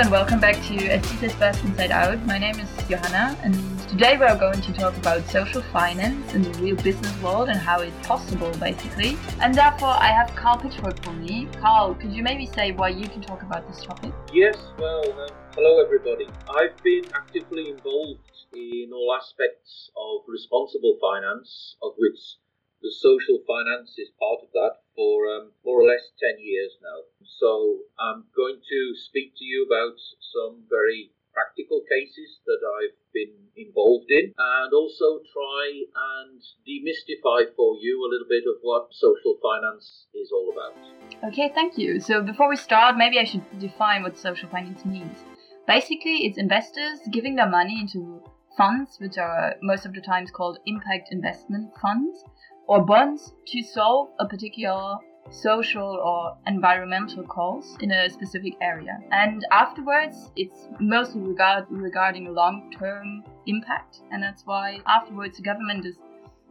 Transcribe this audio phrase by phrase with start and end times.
[0.00, 2.24] and welcome back to Aesthesis Best Inside Out.
[2.24, 3.54] My name is Johanna, and
[3.86, 7.58] today we are going to talk about social finance in the real business world and
[7.58, 9.18] how it's possible, basically.
[9.42, 11.48] And therefore, I have Carl Pitchford for me.
[11.60, 14.14] Carl, could you maybe say why you can talk about this topic?
[14.32, 16.28] Yes, well, um, hello everybody.
[16.48, 18.20] I've been actively involved
[18.54, 22.16] in all aspects of responsible finance, of which
[22.82, 27.04] the social finance is part of that for um, more or less 10 years now.
[27.24, 29.96] So I'm going to speak to you about
[30.32, 35.84] some very practical cases that I've been involved in and also try
[36.24, 40.74] and demystify for you a little bit of what social finance is all about.
[41.32, 42.00] Okay, thank you.
[42.00, 45.18] So before we start, maybe I should define what social finance means.
[45.66, 48.22] Basically, it's investors giving their money into
[48.56, 52.24] funds, which are most of the times called impact investment funds,
[52.70, 54.94] or bonds to solve a particular
[55.32, 58.96] social or environmental cause in a specific area.
[59.10, 64.02] And afterwards, it's mostly regard, regarding a long term impact.
[64.12, 65.96] And that's why afterwards the government is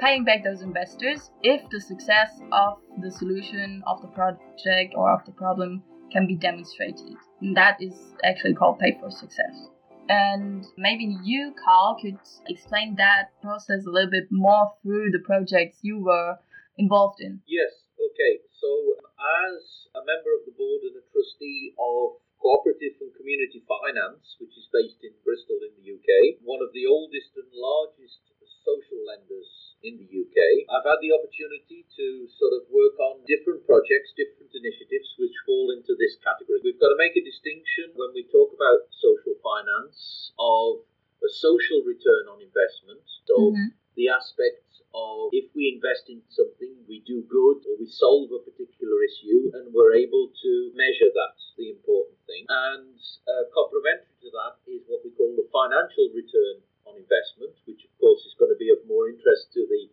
[0.00, 5.24] paying back those investors if the success of the solution of the project or of
[5.26, 5.80] the problem
[6.10, 7.14] can be demonstrated.
[7.40, 9.68] And that is actually called pay for success.
[10.10, 12.18] And maybe you, Carl, could
[12.50, 16.34] explain that process a little bit more through the projects you were
[16.74, 17.38] involved in.
[17.46, 18.42] Yes, okay.
[18.58, 18.98] So,
[19.46, 24.56] as a member of the board and a trustee of Cooperative and Community Finance, which
[24.58, 28.18] is based in Bristol in the UK, one of the oldest and largest
[28.64, 30.36] social lenders in the UK,
[30.68, 35.72] I've had the opportunity to sort of work on different projects, different initiatives which fall
[35.72, 36.60] into this category.
[36.60, 39.19] We've got to make a distinction when we talk about social
[39.50, 40.86] finance of
[41.20, 43.02] a social return on investment.
[43.26, 43.74] So mm-hmm.
[43.98, 48.42] the aspect of if we invest in something, we do good or we solve a
[48.42, 52.46] particular issue and we're able to measure that, the important thing.
[52.48, 57.86] And uh, complementary to that is what we call the financial return on investment, which
[57.86, 59.86] of course is going to be of more interest to the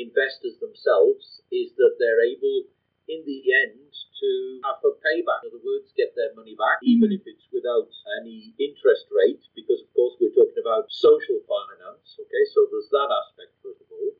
[0.00, 2.70] investors themselves, is that they're able
[3.08, 3.88] in the end
[4.20, 4.30] to
[4.64, 5.44] have a payback.
[5.48, 6.94] In other words, get their money back, mm-hmm.
[6.94, 7.88] even if it's without
[8.20, 12.16] any interest rate, because of course we're talking about social finance.
[12.16, 14.12] Okay, so there's that aspect first of all.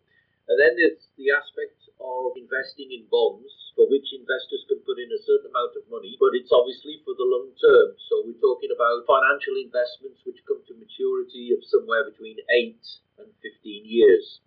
[0.48, 5.08] And then there's the aspect of investing in bonds for which investors can put in
[5.12, 7.96] a certain amount of money, but it's obviously for the long term.
[8.08, 13.28] So we're talking about financial investments which come to maturity of somewhere between 8 and
[13.40, 14.40] 15 years.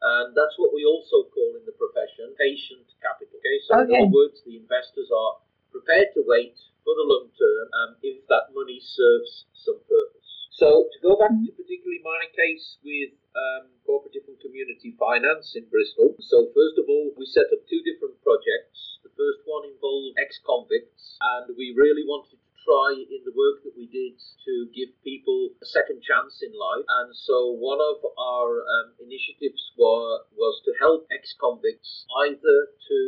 [0.00, 3.40] And that's what we also call in the profession patient capital.
[3.40, 3.98] Okay, so okay.
[3.98, 5.42] in other words, the investors are
[5.72, 6.54] prepared to wait
[6.84, 10.17] for the long term um, if that money serves some purpose.
[10.58, 15.62] So to go back to particularly my case with um, cooperative and community finance in
[15.70, 16.18] Bristol.
[16.18, 18.98] So first of all, we set up two different projects.
[19.06, 23.78] The first one involved ex-convicts, and we really wanted to try in the work that
[23.78, 26.82] we did to give people a second chance in life.
[27.06, 32.58] And so one of our um, initiatives were, was to help ex convicts either
[32.90, 32.98] to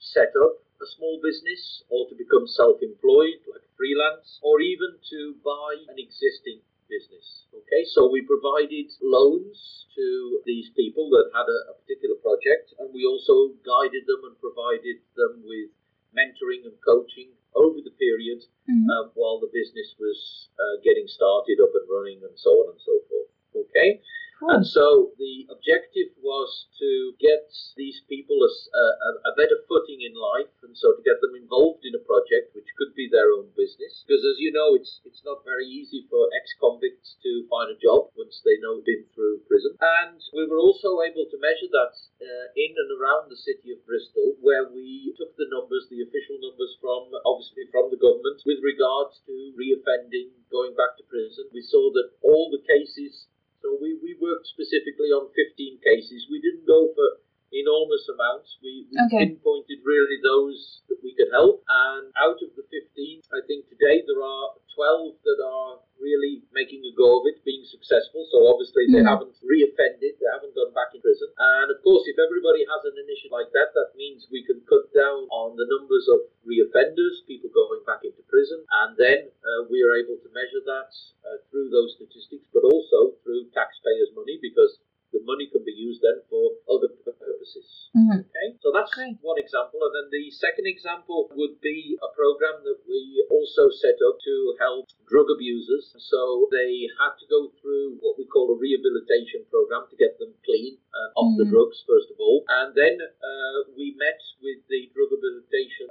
[0.00, 5.36] set up a small business or to become self employed, like freelance, or even to
[5.44, 7.46] buy an existing business.
[7.54, 10.06] Okay, so we provided loans to
[10.44, 15.00] these people that had a, a particular project, and we also guided them and provided
[15.14, 15.70] them with
[16.14, 18.86] mentoring and coaching over the period mm-hmm.
[18.90, 22.82] um, while the business was uh, getting started up and running and so on and
[22.82, 23.30] so forth.
[23.54, 24.02] Okay?
[24.42, 30.12] And so the objective was to get these people a, a, a, better footing in
[30.12, 33.54] life, and so to get them involved in a project which could be their own
[33.56, 34.02] business.
[34.02, 38.10] Because as you know, it's it's not very easy for ex-convicts to find a job
[38.18, 39.78] once they know been through prison.
[39.80, 43.86] And we were also able to measure that uh, in and around the city of
[43.86, 48.60] Bristol, where we took the numbers, the official numbers from obviously from the government, with
[48.60, 51.48] regards to reoffending, going back to prison.
[51.54, 53.30] We saw that all the cases
[53.64, 56.28] so we, we worked specifically on 15 cases.
[56.28, 58.60] We didn't go for enormous amounts.
[58.60, 59.32] We, we okay.
[59.32, 61.64] pinpointed really those that we could help.
[61.64, 66.82] And out of the 15, I think today there are 12 that are really making
[66.84, 68.26] a go of it, being successful.
[68.28, 69.08] So obviously they mm.
[69.08, 71.30] haven't reoffended, they haven't gone back in prison.
[71.38, 74.90] And of course, if everybody has an initiative like that, that means we can cut
[74.92, 79.80] down on the numbers of reoffenders, people going back into prison, and then uh, we
[79.80, 80.90] are able to measure that
[81.24, 84.78] uh, through those statistics, but also through taxpayers' money because
[85.14, 87.88] the money can be used then for other purposes.
[87.94, 88.26] Mm-hmm.
[88.26, 89.14] Okay, so that's Great.
[89.22, 89.78] one example.
[89.86, 94.34] And then the second example would be a program that we also set up to
[94.58, 95.94] help drug abusers.
[95.94, 100.34] So they had to go through what we call a rehabilitation program to get them
[100.42, 101.46] clean uh, off mm-hmm.
[101.46, 102.42] the drugs, first of all.
[102.50, 104.90] And then uh, we met with the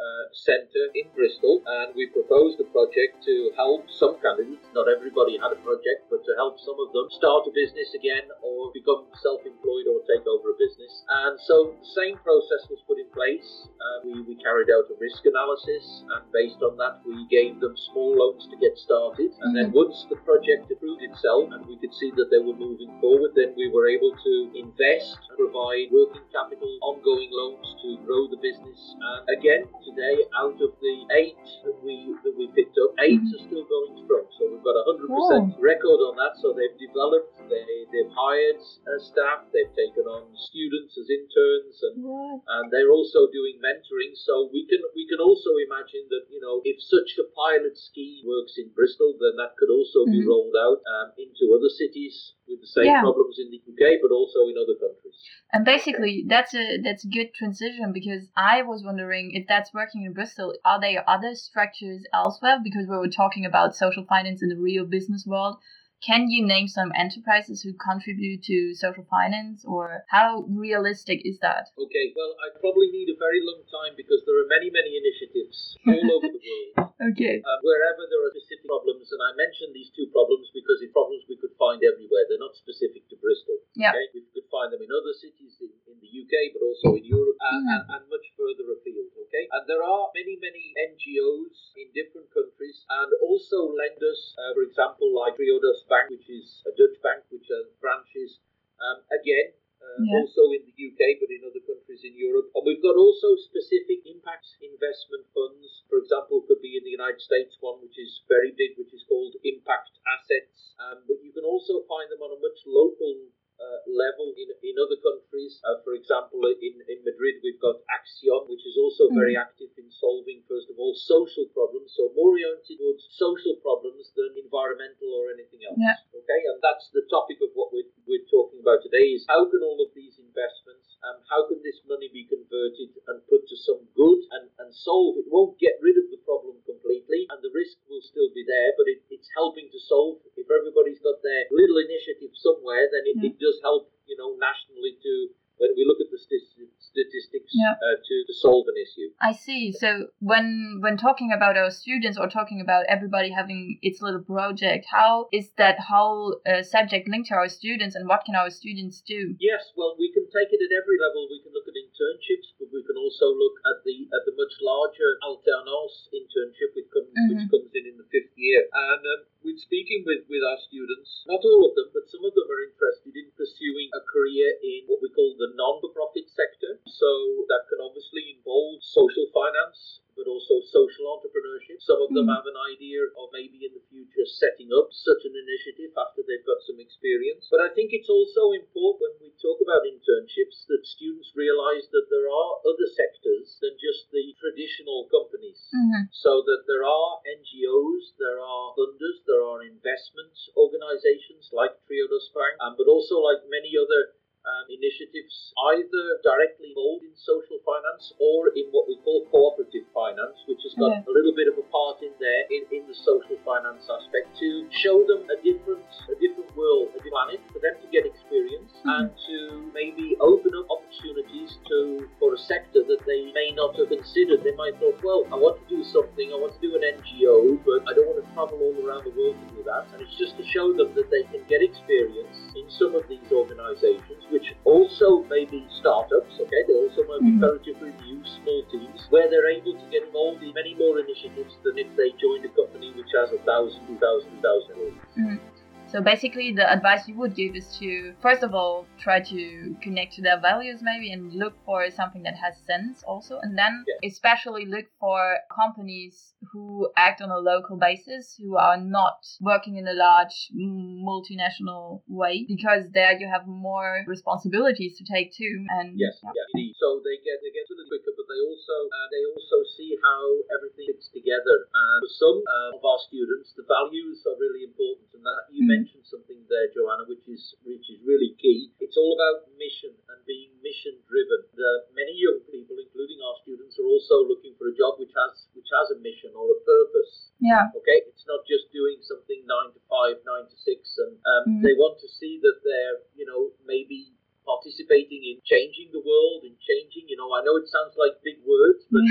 [0.04, 4.68] uh, centre in Bristol, and we proposed a project to help some candidates.
[4.76, 8.28] Not everybody had a project, but to help some of them start a business again
[8.44, 10.92] or become self-employed or take over a business.
[11.08, 13.48] And so the same process was put in place.
[13.80, 17.76] Uh, we, we carried out a risk analysis, and based on that, we gave them
[17.92, 19.32] small loans to get started.
[19.48, 22.92] And then once the project approved itself and we could see that they were moving
[23.00, 28.40] forward, then we were able to invest provide working capital, ongoing loans to grow the
[28.42, 28.80] business.
[29.00, 33.44] And again, today, out of the eight that we that we picked up, 8 are
[33.46, 34.26] still going strong.
[34.42, 36.34] So we've got a hundred percent record on that.
[36.42, 38.58] So they've developed, they they've hired
[38.90, 42.42] uh, staff, they've taken on students as interns, and What?
[42.58, 44.18] and they're also doing mentoring.
[44.18, 48.26] So we can we can also imagine that you know if such a pilot scheme
[48.26, 50.28] works in Bristol, then that could also be Mhm.
[50.28, 53.02] rolled out um, into other cities with the same Yeah.
[53.06, 55.18] problems in the UK, but also in other countries.
[55.54, 60.06] And basically, that's a that's a good transition because I was wondering if that's working
[60.08, 60.56] in Bristol.
[60.64, 62.60] Are there other structures elsewhere?
[62.64, 65.58] Because we were talking about social finance in the real business world.
[66.00, 71.72] Can you name some enterprises who contribute to social finance, or how realistic is that?
[71.80, 75.80] Okay, well, I probably need a very long time because there are many many initiatives
[75.88, 76.92] all over the world.
[77.12, 77.40] Okay.
[77.40, 81.24] Uh, wherever there are specific problems, and I mentioned these two problems because it's problems
[81.32, 82.28] we could find everywhere.
[82.28, 83.64] They're not specific to Bristol.
[83.76, 83.96] Yeah.
[83.96, 84.12] Okay?
[84.12, 87.40] We could find them in other cities in, in the UK, but also in Europe
[87.40, 87.72] and, Mhm.
[87.74, 89.08] and, and much further afield.
[89.24, 94.34] Okay, and there are many, many NGOs in different countries and also lenders.
[94.34, 98.42] Uh, for example, like Triodos Bank, which is a Dutch bank, which has branches
[98.82, 99.54] um, again.
[99.78, 100.24] Uh, Yeah.
[100.24, 102.50] Also in the UK, but in other countries in Europe.
[102.56, 105.84] And we've got also specific impact investment funds.
[105.92, 109.04] For example, could be in the United States one, which is very big, which is
[109.06, 110.74] called Impact Assets.
[110.80, 114.76] Um, but you can also find them on a much local uh, level in, in
[114.76, 115.64] other countries.
[115.64, 119.88] Uh, for example, in, in Madrid, we've got Accion, which is also very active in
[119.94, 121.94] solving, first of all, social problems.
[121.96, 125.78] So more oriented towards social problems than environmental or anything else.
[125.78, 125.98] Yeah.
[126.18, 129.62] Okay, and that's the topic of what we're, we're talking about today is how can
[129.62, 133.86] all of these investments, um, how can this money be converted and put to some
[133.94, 135.22] good and, and solve?
[135.22, 138.74] It won't get rid of the problem completely and the risk will still be there,
[138.74, 140.26] but it, it's helping to solve.
[140.34, 143.30] If everybody's got their little initiative somewhere, then it, Yeah.
[143.30, 145.14] it does help, you know, nationally to,
[145.60, 147.74] when we look at the statistics, Yeah.
[147.78, 149.10] uh, to, to solve an issue.
[149.22, 149.72] I see.
[149.74, 154.86] So when when talking about our students or talking about everybody having its little project,
[154.90, 159.02] how is that whole uh, subject linked to our students, and what can our students
[159.02, 159.36] do?
[159.40, 161.28] Yes, well, we can take it at every level.
[161.30, 164.54] We can look at internships, but we can also look at the at the much
[164.62, 168.62] larger alternance internship, which comes which comes in in the fifth year.
[168.70, 169.22] And um,
[169.54, 171.22] we're speaking with with our students.
[171.30, 174.90] Not all of them, but some of them are interested in pursuing a career in
[174.90, 176.82] what we call the non-for-profit sector.
[176.90, 180.02] So that can obviously involve social finance.
[180.18, 181.82] But also social entrepreneurship.
[181.82, 182.36] Some of them Mhm.
[182.38, 183.83] have an idea of maybe in the
[184.24, 187.48] future setting up such an initiative after they've got some experience.
[187.52, 192.08] But I think it's also important when we talk about internships that students realize that
[192.10, 195.60] there are other sectors than just the traditional companies.
[195.76, 196.08] Mm-hmm.
[196.12, 202.56] So that there are NGOs, there are funders, there are investment organizations like Triodos Bank,
[202.64, 208.52] um, but also like many other um, initiatives, either directly involved in social finance or
[208.56, 212.04] in what we call cooperative finance, which has got a little bit of a part
[212.04, 216.52] in there in, in the social finance aspect to show them a different a different
[216.60, 220.63] world, a different planet, for them to get experience and to maybe open up
[220.94, 224.44] opportunities to for a sector that they may not have considered.
[224.44, 227.60] They might thought, well, I want to do something, I want to do an NGO,
[227.66, 229.88] but I don't want to travel all around the world to do that.
[229.94, 233.26] And it's just to show them that they can get experience in some of these
[233.32, 236.62] organizations, which also may be startups, okay?
[236.68, 237.42] They also might be Mhm.
[237.42, 241.78] relatively new, small teams, where they're able to get involved in many more initiatives than
[241.78, 245.53] if they joined a company which has a thousand, two thousand, thousand employees.
[245.94, 250.14] So basically, the advice you would give is to first of all try to connect
[250.18, 254.10] to their values maybe and look for something that has sense also, and then Yeah.
[254.10, 259.88] especially look for companies who act on a local basis, who are not working in
[259.88, 265.56] a large multinational way, because there you have more responsibilities to take too.
[265.78, 266.34] And Yes, yeah.
[266.34, 266.74] yeah.
[266.82, 269.92] So they get they get to the quicker, but they also uh, they also see
[270.02, 270.22] how
[270.58, 271.70] everything fits together.
[272.14, 275.74] Some uh, of our students, the values are really important, and that you Mhm.
[275.82, 278.70] mentioned something there, Joanna, which is which is really key.
[278.80, 281.42] It's all about mission and being mission driven.
[281.58, 285.48] Uh, many young people, including our students, are also looking for a job which has
[285.58, 287.34] which has a mission or a purpose.
[287.42, 287.74] yeah.
[287.76, 291.62] Okay, it's not just doing something nine to five, nine to six, and um, Mhm.
[291.66, 294.14] they want to see that they're, you know, maybe
[294.46, 297.10] participating in changing the world, and changing.
[297.10, 299.02] You know, I know it sounds like big words, but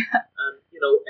[0.43, 1.03] um, you know,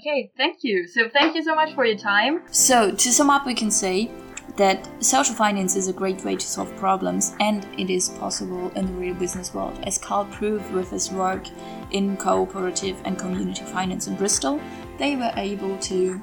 [0.00, 0.86] Okay, thank you.
[0.86, 2.42] So thank you so much for your time.
[2.50, 4.10] So to sum up, we can say
[4.56, 8.86] that social finance is a great way to solve problems and it is possible in
[8.86, 11.44] the real business world, as Carl proved with his work
[11.92, 14.60] in cooperative and community finance in Bristol.
[14.98, 16.20] They were able to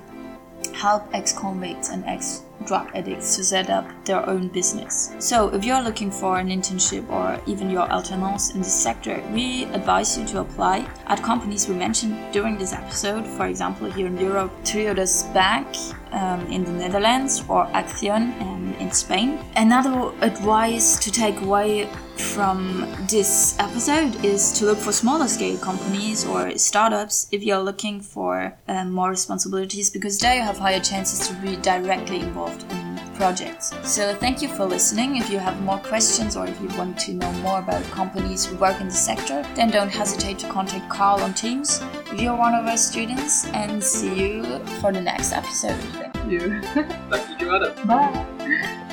[0.73, 5.13] help ex convicts and ex drug addicts to set up their own business.
[5.19, 9.65] So, if you're looking for an internship or even your alternance in this sector, we
[9.65, 13.25] advise you to apply at companies we mentioned during this episode.
[13.25, 15.67] For example, here in Europe, Triodos Bank
[16.11, 19.39] um, in the Netherlands or Accion um, in Spain.
[19.55, 26.25] Another advice to take away from this episode is to look for smaller scale companies
[26.25, 31.27] or startups if you're looking for um, more responsibilities because there you have higher chances
[31.27, 33.73] to be directly involved in projects.
[33.83, 35.17] So thank you for listening.
[35.17, 38.55] If you have more questions or if you want to know more about companies who
[38.57, 42.53] work in the sector, then don't hesitate to contact Carl on Teams if you're one
[42.53, 45.79] of our students and see you for the next episode.
[45.93, 46.61] Thank you.
[47.09, 47.73] Thank you, Joanna.
[47.85, 48.25] Bye.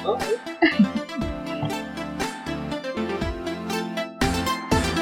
[0.04, 0.90] Bye.